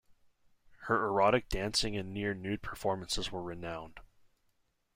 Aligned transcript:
Her 0.87 1.05
erotic 1.05 1.47
dancing 1.47 1.95
and 1.95 2.11
near-nude 2.11 2.63
performances 2.63 3.31
were 3.31 3.43
renowned. 3.43 3.99